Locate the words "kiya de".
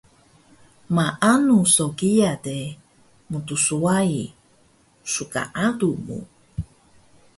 1.97-2.57